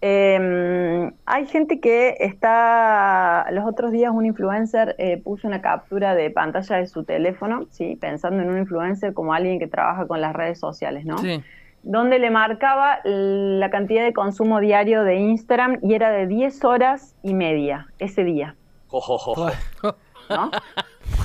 em, 0.00 1.12
hay 1.24 1.46
gente 1.46 1.80
que 1.80 2.16
está, 2.18 3.46
los 3.52 3.64
otros 3.64 3.92
días 3.92 4.12
un 4.12 4.26
influencer 4.26 4.94
eh, 4.98 5.16
puso 5.16 5.46
una 5.46 5.62
captura 5.62 6.14
de 6.14 6.30
pantalla 6.30 6.76
de 6.76 6.86
su 6.88 7.04
teléfono, 7.04 7.66
sí, 7.70 7.96
pensando 7.98 8.42
en 8.42 8.50
un 8.50 8.58
influencer 8.58 9.14
como 9.14 9.32
alguien 9.32 9.58
que 9.58 9.68
trabaja 9.68 10.06
con 10.06 10.20
las 10.20 10.34
redes 10.34 10.58
sociales, 10.58 11.06
¿no? 11.06 11.16
Sí 11.18 11.42
donde 11.82 12.18
le 12.18 12.30
marcaba 12.30 12.98
la 13.04 13.70
cantidad 13.70 14.04
de 14.04 14.12
consumo 14.12 14.60
diario 14.60 15.02
de 15.04 15.16
Instagram 15.16 15.78
y 15.82 15.94
era 15.94 16.10
de 16.10 16.26
10 16.26 16.64
horas 16.64 17.16
y 17.22 17.34
media 17.34 17.86
ese 17.98 18.24
día. 18.24 18.54
¿No? 20.30 20.50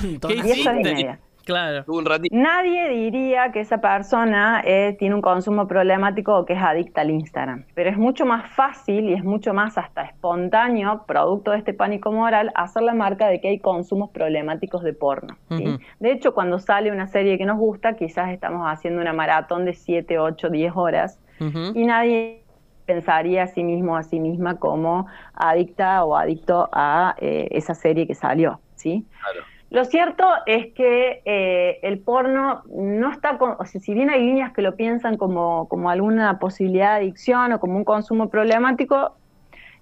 10 0.02 0.66
horas 0.66 0.80
y 0.80 0.82
media. 0.82 1.20
Claro. 1.48 1.82
Nadie 2.30 2.90
diría 2.90 3.50
que 3.52 3.60
esa 3.60 3.78
persona 3.78 4.60
eh, 4.66 4.94
tiene 4.98 5.14
un 5.14 5.22
consumo 5.22 5.66
problemático 5.66 6.36
o 6.36 6.44
que 6.44 6.52
es 6.52 6.62
adicta 6.62 7.00
al 7.00 7.10
Instagram, 7.10 7.64
pero 7.74 7.88
es 7.88 7.96
mucho 7.96 8.26
más 8.26 8.50
fácil 8.50 9.08
y 9.08 9.14
es 9.14 9.24
mucho 9.24 9.54
más 9.54 9.78
hasta 9.78 10.02
espontáneo, 10.02 11.04
producto 11.06 11.52
de 11.52 11.58
este 11.58 11.72
pánico 11.72 12.12
moral, 12.12 12.52
hacer 12.54 12.82
la 12.82 12.92
marca 12.92 13.28
de 13.28 13.40
que 13.40 13.48
hay 13.48 13.60
consumos 13.60 14.10
problemáticos 14.10 14.82
de 14.82 14.92
porno. 14.92 15.38
De 15.48 16.12
hecho, 16.12 16.34
cuando 16.34 16.58
sale 16.58 16.92
una 16.92 17.06
serie 17.06 17.38
que 17.38 17.46
nos 17.46 17.56
gusta, 17.56 17.96
quizás 17.96 18.28
estamos 18.30 18.66
haciendo 18.66 19.00
una 19.00 19.14
maratón 19.14 19.64
de 19.64 19.72
7, 19.72 20.18
8, 20.18 20.50
10 20.50 20.72
horas 20.76 21.18
y 21.40 21.84
nadie 21.86 22.42
pensaría 22.84 23.44
a 23.44 23.46
sí 23.46 23.64
mismo 23.64 23.96
a 23.96 24.02
sí 24.02 24.20
misma 24.20 24.58
como 24.58 25.06
adicta 25.32 26.04
o 26.04 26.14
adicto 26.14 26.68
a 26.72 27.14
eh, 27.18 27.48
esa 27.52 27.74
serie 27.74 28.06
que 28.06 28.14
salió, 28.14 28.60
¿sí? 28.74 29.06
Claro. 29.20 29.57
Lo 29.70 29.84
cierto 29.84 30.24
es 30.46 30.72
que 30.72 31.20
eh, 31.26 31.78
el 31.82 31.98
porno 31.98 32.62
no 32.70 33.12
está, 33.12 33.36
con, 33.36 33.54
o 33.58 33.66
sea, 33.66 33.80
si 33.80 33.92
bien 33.92 34.08
hay 34.08 34.24
líneas 34.24 34.52
que 34.52 34.62
lo 34.62 34.76
piensan 34.76 35.18
como, 35.18 35.68
como 35.68 35.90
alguna 35.90 36.38
posibilidad 36.38 36.92
de 36.92 37.04
adicción 37.04 37.52
o 37.52 37.60
como 37.60 37.76
un 37.76 37.84
consumo 37.84 38.30
problemático, 38.30 39.14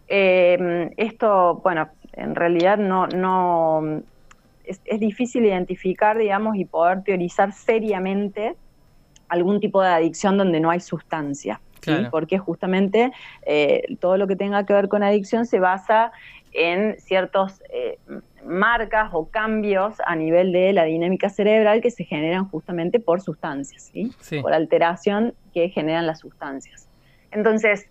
eh, 0.08 0.92
esto, 0.96 1.60
bueno, 1.62 1.88
en 2.14 2.34
realidad 2.34 2.78
no, 2.78 3.06
no 3.06 4.02
es, 4.64 4.80
difícil 4.98 5.44
identificar, 5.44 6.18
digamos, 6.18 6.56
y 6.56 6.64
poder 6.64 7.04
teorizar 7.04 7.52
seriamente 7.52 8.56
algún 9.28 9.60
tipo 9.60 9.82
de 9.82 9.88
adicción 9.88 10.36
donde 10.36 10.58
no 10.58 10.70
hay 10.70 10.80
sustancia. 10.80 11.60
Porque 12.10 12.36
justamente 12.36 13.12
eh, 13.42 13.96
todo 14.00 14.16
lo 14.16 14.26
que 14.26 14.34
tenga 14.34 14.66
que 14.66 14.72
ver 14.72 14.88
con 14.88 15.04
adicción 15.04 15.46
se 15.46 15.60
basa 15.60 16.10
en 16.52 16.98
ciertos 16.98 17.62
marcas 18.46 19.10
o 19.12 19.28
cambios 19.28 19.96
a 20.04 20.16
nivel 20.16 20.52
de 20.52 20.72
la 20.72 20.84
dinámica 20.84 21.28
cerebral 21.28 21.80
que 21.80 21.90
se 21.90 22.04
generan 22.04 22.48
justamente 22.48 23.00
por 23.00 23.20
sustancias, 23.20 23.90
¿sí? 23.92 24.12
por 24.40 24.52
alteración 24.52 25.34
que 25.52 25.68
generan 25.68 26.06
las 26.06 26.20
sustancias. 26.20 26.88
Entonces, 27.30 27.88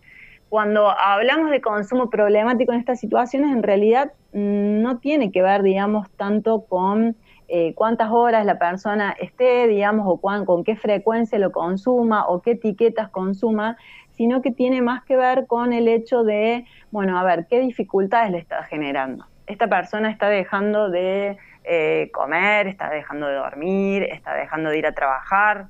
cuando 0.50 0.90
hablamos 0.90 1.52
de 1.52 1.62
consumo 1.62 2.10
problemático 2.10 2.72
en 2.72 2.80
estas 2.80 3.00
situaciones, 3.00 3.52
en 3.52 3.64
realidad 3.64 4.14
mm, 4.34 4.82
no 4.82 5.00
tiene 5.00 5.32
que 5.32 5.42
ver, 5.42 5.64
digamos, 5.64 6.10
tanto 6.12 6.66
con 6.66 7.16
eh, 7.48 7.74
cuántas 7.76 8.10
horas 8.12 8.46
la 8.46 8.58
persona 8.58 9.16
esté, 9.20 9.68
digamos, 9.68 10.06
o 10.08 10.20
con 10.20 10.64
qué 10.64 10.76
frecuencia 10.76 11.38
lo 11.40 11.52
consuma 11.52 12.28
o 12.28 12.42
qué 12.42 12.52
etiquetas 12.52 13.10
consuma, 13.10 13.78
sino 14.12 14.42
que 14.42 14.52
tiene 14.52 14.82
más 14.82 15.04
que 15.04 15.18
ver 15.18 15.46
con 15.46 15.74
el 15.74 15.88
hecho 15.88 16.24
de, 16.24 16.66
bueno, 16.92 17.20
a 17.20 17.24
ver, 17.24 17.48
qué 17.48 17.60
dificultades 17.60 18.32
le 18.32 18.38
está 18.38 18.64
generando 18.64 19.26
esta 19.48 19.68
persona 19.68 20.10
está 20.10 20.30
dejando 20.30 20.90
de 20.90 21.38
eh, 21.64 22.10
comer, 22.14 22.68
está 22.68 22.90
dejando 22.90 23.28
de 23.28 23.36
dormir, 23.36 24.04
está 24.04 24.34
dejando 24.34 24.70
de 24.70 24.80
ir 24.80 24.88
a 24.88 24.94
trabajar, 24.94 25.68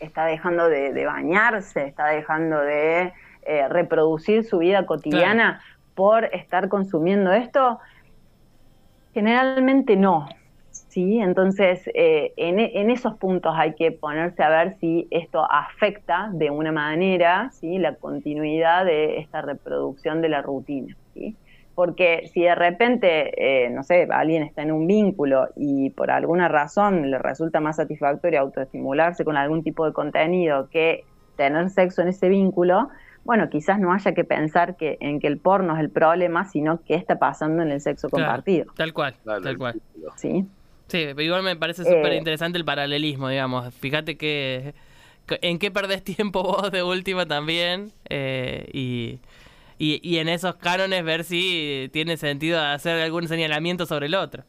está 0.00 0.26
dejando 0.26 0.68
de, 0.68 1.04
bañarse, 1.06 1.86
está 1.86 2.06
dejando 2.06 2.60
de 2.60 3.12
eh, 3.42 3.68
reproducir 3.68 4.44
su 4.44 4.58
vida 4.58 4.86
cotidiana 4.86 5.60
por 5.94 6.24
estar 6.26 6.68
consumiendo 6.68 7.32
esto? 7.32 7.78
Generalmente 9.14 9.96
no. 9.96 10.28
¿sí? 10.70 11.20
Entonces, 11.20 11.88
eh, 11.94 12.32
en, 12.36 12.90
esos 12.90 13.16
puntos 13.16 13.54
hay 13.56 13.74
que 13.74 13.92
ponerse 13.92 14.42
a 14.42 14.48
ver 14.48 14.74
si 14.74 15.06
esto 15.10 15.46
afecta 15.50 16.30
de 16.32 16.50
una 16.50 16.72
manera 16.72 17.50
¿sí? 17.52 17.78
la 17.78 17.94
continuidad 17.94 18.84
de 18.84 19.18
esta 19.18 19.42
reproducción 19.42 20.20
de 20.20 20.28
la 20.28 20.42
rutina. 20.42 20.96
¿sí? 21.14 21.36
Porque 21.74 22.30
si 22.32 22.42
de 22.42 22.54
repente, 22.54 23.64
eh, 23.64 23.70
no 23.70 23.82
sé, 23.82 24.06
alguien 24.10 24.42
está 24.42 24.62
en 24.62 24.72
un 24.72 24.86
vínculo 24.86 25.48
y 25.56 25.90
por 25.90 26.10
alguna 26.10 26.48
razón 26.48 27.10
le 27.10 27.18
resulta 27.18 27.60
más 27.60 27.76
satisfactorio 27.76 28.40
autoestimularse 28.40 29.24
con 29.24 29.36
algún 29.36 29.62
tipo 29.62 29.86
de 29.86 29.92
contenido 29.92 30.68
que 30.70 31.04
tener 31.36 31.70
sexo 31.70 32.02
en 32.02 32.08
ese 32.08 32.28
vínculo, 32.28 32.90
bueno, 33.24 33.48
quizás 33.48 33.78
no 33.78 33.92
haya 33.92 34.12
que 34.12 34.24
pensar 34.24 34.76
que 34.76 34.98
en 35.00 35.20
que 35.20 35.28
el 35.28 35.38
porno 35.38 35.74
es 35.74 35.80
el 35.80 35.90
problema, 35.90 36.44
sino 36.44 36.82
qué 36.84 36.94
está 36.94 37.18
pasando 37.18 37.62
en 37.62 37.70
el 37.70 37.80
sexo 37.80 38.08
compartido. 38.10 38.66
Tal 38.76 38.92
cual, 38.92 39.14
tal 39.24 39.56
cual. 39.58 39.80
Sí. 40.16 40.44
Sí, 40.88 41.06
pero 41.06 41.22
igual 41.22 41.42
me 41.42 41.56
parece 41.56 41.84
súper 41.84 42.12
interesante 42.12 42.58
el 42.58 42.64
paralelismo, 42.64 43.28
digamos. 43.28 43.72
Fíjate 43.74 44.16
que 44.16 44.74
en 45.40 45.58
qué 45.58 45.70
perdés 45.70 46.02
tiempo 46.16 46.42
vos 46.42 46.70
de 46.70 46.82
última 46.82 47.26
también 47.26 47.92
eh, 48.08 48.68
y, 48.72 49.20
y, 49.84 50.18
en 50.18 50.28
esos 50.28 50.54
cánones 50.56 51.04
ver 51.04 51.24
si 51.24 51.90
tiene 51.92 52.16
sentido 52.16 52.60
hacer 52.60 53.02
algún 53.02 53.26
señalamiento 53.26 53.84
sobre 53.84 54.06
el 54.06 54.14
otro. 54.14 54.44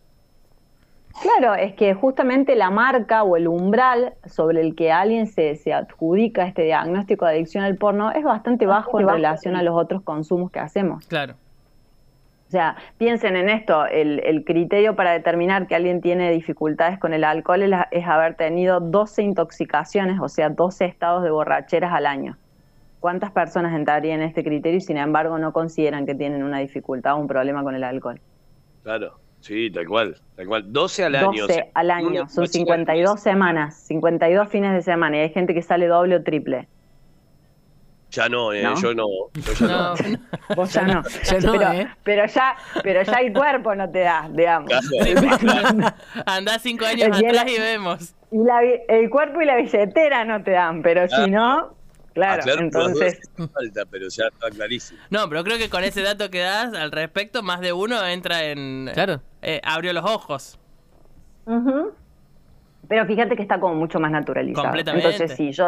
Claro, 1.22 1.56
es 1.56 1.74
que 1.74 1.94
justamente 1.94 2.56
la 2.56 2.70
marca 2.70 3.24
o 3.24 3.36
el 3.36 3.48
umbral 3.48 4.14
sobre 4.26 4.62
el 4.62 4.76
que 4.76 4.92
alguien 4.92 5.28
se, 5.28 5.56
se 5.56 5.74
adjudica 5.74 6.46
este 6.46 6.64
diagnóstico 6.64 7.26
de 7.26 7.32
adicción 7.32 7.64
al 7.64 7.78
porno 7.78 8.12
es 8.12 8.24
bastante 8.24 8.66
bajo 8.66 9.00
en 9.00 9.08
relación 9.08 9.56
a 9.56 9.64
los 9.64 9.76
otros 9.76 10.02
consumos 10.04 10.52
que 10.52 10.60
hacemos. 10.60 11.06
Claro. 11.08 11.36
O 12.48 12.52
sea, 12.52 12.76
piensen 13.00 13.36
en 13.36 13.50
esto, 13.50 13.88
el, 13.88 14.44
criterio 14.46 14.96
para 14.96 15.12
determinar 15.12 15.66
que 15.66 15.74
alguien 15.74 16.02
tiene 16.02 16.32
dificultades 16.32 17.00
con 17.00 17.12
el 17.12 17.24
alcohol 17.24 17.64
es, 17.64 18.06
haber 18.06 18.36
tenido 18.36 18.80
12 18.80 19.24
intoxicaciones, 19.24 20.20
o 20.22 20.30
sea, 20.30 20.52
12 20.52 20.86
estados 20.86 21.24
de 21.24 21.32
borracheras 21.32 21.92
al 21.92 22.06
año. 22.06 22.38
¿Cuántas 23.04 23.32
personas 23.32 23.76
entrarían 23.76 24.22
en 24.22 24.30
este 24.30 24.46
criterio 24.46 24.78
y 24.78 24.82
sin 24.82 24.96
embargo 24.96 25.38
no 25.38 25.52
consideran 25.52 26.06
que 26.06 26.16
tienen 26.16 26.42
una 26.42 26.60
dificultad 26.60 27.16
o 27.16 27.18
un 27.18 27.28
problema 27.28 27.62
con 27.62 27.76
el 27.76 27.84
alcohol? 27.84 28.22
Claro. 28.82 29.20
Sí, 29.42 29.70
tal 29.72 29.86
cual, 29.88 30.16
tal 30.38 30.48
cual. 30.48 30.72
12 30.72 31.04
al 31.04 31.16
año. 31.16 31.46
12 31.46 31.72
al 31.74 31.92
año, 31.92 32.30
son 32.30 32.48
52 32.48 33.20
semanas, 33.20 33.76
52 33.88 34.48
fines 34.48 34.72
de 34.72 34.82
semana 34.82 35.18
y 35.18 35.20
hay 35.20 35.30
gente 35.32 35.54
que 35.54 35.62
sale 35.62 35.88
doble 35.88 36.16
o 36.16 36.24
triple. 36.24 36.70
Ya 38.10 38.30
no, 38.30 38.54
eh, 38.54 38.64
yo 38.82 38.94
no. 38.94 39.04
Yo 39.34 39.54
ya 39.60 39.68
no. 39.68 39.96
Vos 40.56 40.72
ya 40.72 40.84
no. 40.84 41.02
pero, 41.30 41.72
¿eh? 41.74 41.88
pero, 42.06 42.26
ya, 42.26 42.56
pero 42.84 43.04
ya 43.04 43.18
el 43.18 43.34
cuerpo 43.34 43.76
no 43.76 43.92
te 43.92 44.00
da, 44.00 44.30
digamos. 44.32 44.72
Andás 46.26 46.62
cinco 46.62 46.86
años 46.86 47.18
atrás 47.18 47.46
y 47.48 47.60
vemos. 47.60 48.16
Y 48.32 48.38
la, 48.38 48.62
el 48.88 49.10
cuerpo 49.10 49.42
y 49.42 49.46
la 49.46 49.58
billetera 49.58 50.24
no 50.24 50.42
te 50.42 50.52
dan, 50.52 50.82
pero 50.82 51.10
si 51.10 51.30
no, 51.30 51.83
Claro, 52.14 52.44
entonces. 52.60 53.20
Falta, 53.36 53.84
pero 53.90 54.08
ya 54.08 54.26
está 54.32 54.50
clarísimo. 54.50 55.00
No, 55.10 55.28
pero 55.30 55.44
creo 55.44 55.58
que 55.58 55.70
con 55.70 55.84
ese 55.84 56.02
dato 56.02 56.30
que 56.30 56.40
das 56.40 56.74
al 56.74 56.92
respecto, 56.92 57.42
más 57.44 57.60
de 57.62 57.74
uno 57.74 58.06
entra 58.06 58.44
en. 58.44 58.90
Claro. 58.94 59.22
Eh, 59.42 59.60
abrió 59.64 59.94
los 59.94 60.06
ojos. 60.06 60.60
Pero 62.88 63.06
fíjate 63.06 63.36
que 63.36 63.42
está 63.42 63.60
como 63.60 63.76
mucho 63.76 64.00
más 64.00 64.12
naturalizado. 64.12 64.68
Completamente. 64.68 65.08
Entonces, 65.08 65.38
si 65.38 65.52
yo, 65.52 65.68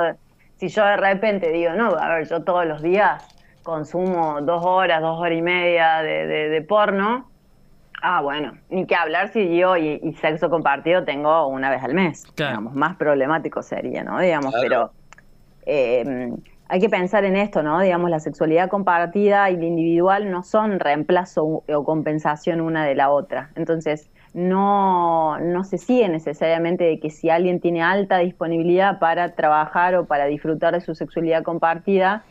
si 0.57 0.69
yo 0.69 0.85
de 0.85 0.97
repente 0.97 1.51
digo, 1.51 1.73
no, 1.73 1.95
a 1.95 2.15
ver, 2.15 2.27
yo 2.27 2.43
todos 2.43 2.65
los 2.65 2.81
días 2.81 3.23
consumo 3.63 4.39
dos 4.41 4.63
horas, 4.63 5.01
dos 5.01 5.19
horas 5.19 5.37
y 5.37 5.41
media 5.41 6.01
de, 6.01 6.27
de, 6.27 6.61
porno. 6.61 7.29
Ah, 8.01 8.21
bueno, 8.21 8.53
ni 8.69 8.85
que 8.85 8.95
hablar 8.95 9.33
si 9.33 9.57
yo 9.57 9.75
y, 9.75 10.13
sexo 10.21 10.49
compartido 10.49 11.03
tengo 11.03 11.47
una 11.47 11.71
vez 11.71 11.83
al 11.83 11.93
mes. 11.95 12.23
Digamos, 12.37 12.75
más 12.75 12.95
problemático 12.97 13.63
sería, 13.63 14.03
¿no? 14.03 14.19
Digamos, 14.19 14.53
pero 14.61 14.91
eh, 15.65 16.31
hay 16.67 16.79
que 16.79 16.89
pensar 16.89 17.25
en 17.25 17.35
esto, 17.35 17.61
¿no? 17.61 17.79
Digamos, 17.79 18.09
la 18.09 18.19
sexualidad 18.19 18.69
compartida 18.69 19.49
y 19.51 19.57
la 19.57 19.65
individual 19.65 20.31
no 20.31 20.43
son 20.43 20.79
reemplazo 20.79 21.63
o 21.67 21.83
compensación 21.83 22.59
una 22.59 22.85
de 22.85 22.95
la 22.95 23.11
otra. 23.11 23.51
Entonces, 23.55 24.09
no, 24.33 25.39
no 25.39 25.63
se 25.63 25.77
sigue 25.77 26.09
necesariamente 26.09 26.83
de 26.83 26.99
que 26.99 27.09
si 27.09 27.29
alguien 27.29 27.59
tiene 27.59 27.83
alta 27.83 28.17
disponibilidad 28.17 28.99
para 28.99 29.33
trabajar 29.33 29.95
o 29.95 30.05
para 30.05 30.25
disfrutar 30.25 30.73
de 30.73 30.81
su 30.81 30.95
sexualidad 30.95 31.43
compartida, 31.43 32.25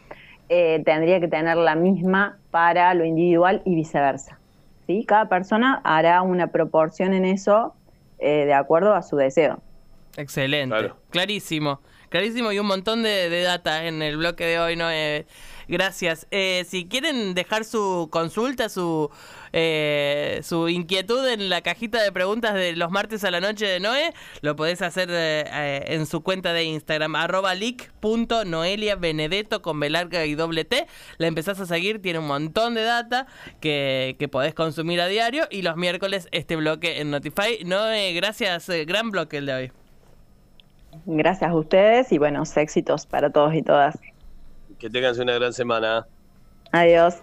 eh, 0.48 0.82
tendría 0.84 1.20
que 1.20 1.28
tener 1.28 1.56
la 1.56 1.76
misma 1.76 2.38
para 2.50 2.92
lo 2.94 3.04
individual 3.04 3.62
y 3.64 3.74
viceversa. 3.74 4.38
¿sí? 4.86 5.04
Cada 5.06 5.28
persona 5.28 5.80
hará 5.84 6.22
una 6.22 6.48
proporción 6.48 7.14
en 7.14 7.24
eso 7.24 7.74
eh, 8.18 8.44
de 8.44 8.54
acuerdo 8.54 8.94
a 8.94 9.02
su 9.02 9.16
deseo. 9.16 9.62
Excelente, 10.16 10.92
clarísimo. 11.10 11.80
Clarísimo 12.14 12.52
y 12.52 12.60
un 12.60 12.66
montón 12.66 13.02
de, 13.02 13.42
data 13.42 13.86
en 13.86 14.00
el 14.00 14.18
bloque 14.18 14.46
de 14.46 14.60
hoy, 14.60 14.76
¿no? 14.76 14.88
Eh, 14.88 15.26
gracias. 15.66 16.28
Eh, 16.30 16.64
si 16.64 16.86
quieren 16.86 17.34
dejar 17.34 17.64
su 17.64 18.08
consulta, 18.08 18.68
su, 18.68 19.10
eh, 19.52 20.40
su 20.44 20.68
inquietud 20.68 21.26
en 21.26 21.48
la 21.48 21.62
cajita 21.62 22.00
de 22.00 22.12
preguntas 22.12 22.54
de 22.54 22.76
los 22.76 22.92
martes 22.92 23.24
a 23.24 23.32
la 23.32 23.40
noche 23.40 23.66
de 23.66 23.80
Noé, 23.80 24.14
lo 24.42 24.54
podés 24.54 24.80
hacer 24.80 25.10
en 25.10 26.06
su 26.06 26.22
cuenta 26.22 26.52
de 26.52 26.62
Instagram, 26.62 27.16
arroba 27.16 27.52
benedetto 29.00 29.60
con 29.60 29.80
B 29.80 29.90
larga 29.90 30.24
y 30.24 30.36
doble 30.36 30.64
T. 30.64 30.86
La 31.18 31.26
empezás 31.26 31.58
a 31.58 31.66
seguir, 31.66 32.00
tiene 32.00 32.20
un 32.20 32.28
montón 32.28 32.74
de 32.74 32.84
data 32.84 33.26
que, 33.60 34.14
que 34.20 34.28
podés 34.28 34.54
consumir 34.54 35.00
a 35.00 35.08
diario 35.08 35.48
y 35.50 35.62
los 35.62 35.74
miércoles 35.74 36.28
este 36.30 36.54
bloque 36.54 37.00
en 37.00 37.10
Notify. 37.10 37.64
Noé, 37.64 38.12
gracias, 38.12 38.68
gran 38.86 39.10
bloque 39.10 39.38
el 39.38 39.46
de 39.46 39.54
hoy. 39.54 39.83
Gracias 41.06 41.50
a 41.50 41.54
ustedes 41.54 42.12
y 42.12 42.18
buenos 42.18 42.56
éxitos 42.56 43.06
para 43.06 43.30
todos 43.30 43.54
y 43.54 43.62
todas. 43.62 43.98
Que 44.78 44.90
tengan 44.90 45.18
una 45.20 45.34
gran 45.34 45.52
semana. 45.52 46.06
Adiós. 46.72 47.16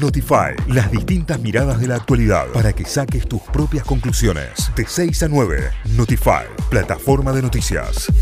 Notify, 0.00 0.54
las 0.68 0.90
distintas 0.90 1.40
miradas 1.40 1.80
de 1.80 1.88
la 1.88 1.96
actualidad 1.96 2.46
para 2.52 2.74
que 2.74 2.84
saques 2.84 3.26
tus 3.26 3.40
propias 3.42 3.84
conclusiones. 3.84 4.70
De 4.76 4.84
6 4.84 5.22
a 5.22 5.28
9, 5.28 5.70
Notify, 5.96 6.44
plataforma 6.70 7.32
de 7.32 7.42
noticias. 7.42 8.12